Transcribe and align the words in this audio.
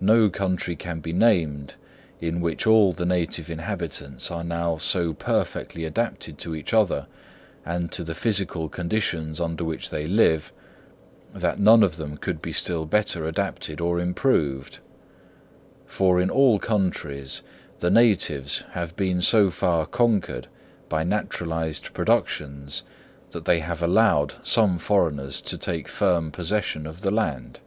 No 0.00 0.30
country 0.30 0.74
can 0.74 1.00
be 1.00 1.12
named 1.12 1.74
in 2.18 2.40
which 2.40 2.66
all 2.66 2.94
the 2.94 3.04
native 3.04 3.50
inhabitants 3.50 4.30
are 4.30 4.42
now 4.42 4.78
so 4.78 5.12
perfectly 5.12 5.84
adapted 5.84 6.38
to 6.38 6.54
each 6.54 6.72
other 6.72 7.06
and 7.66 7.92
to 7.92 8.02
the 8.02 8.14
physical 8.14 8.70
conditions 8.70 9.38
under 9.38 9.62
which 9.62 9.90
they 9.90 10.06
live, 10.06 10.50
that 11.34 11.60
none 11.60 11.82
of 11.82 11.98
them 11.98 12.16
could 12.16 12.40
be 12.40 12.52
still 12.52 12.86
better 12.86 13.26
adapted 13.26 13.82
or 13.82 14.00
improved; 14.00 14.78
for 15.84 16.18
in 16.22 16.30
all 16.30 16.58
countries, 16.58 17.42
the 17.80 17.90
natives 17.90 18.64
have 18.70 18.96
been 18.96 19.20
so 19.20 19.50
far 19.50 19.84
conquered 19.84 20.46
by 20.88 21.04
naturalised 21.04 21.92
productions 21.92 22.82
that 23.32 23.44
they 23.44 23.60
have 23.60 23.82
allowed 23.82 24.36
some 24.42 24.78
foreigners 24.78 25.38
to 25.42 25.58
take 25.58 25.86
firm 25.86 26.30
possession 26.30 26.86
of 26.86 27.02
the 27.02 27.10
land. 27.10 27.60